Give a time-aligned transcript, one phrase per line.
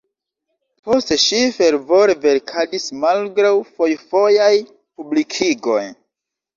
[0.87, 5.83] Poste ŝi fervore verkadis malgraŭ fojfojaj publikigoj.